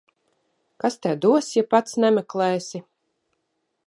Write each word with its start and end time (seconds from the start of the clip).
Kas 0.83 0.95
tev 1.03 1.19
dos, 1.25 1.49
ja 1.57 1.63
pats 1.75 2.01
nemeklēsi. 2.05 2.83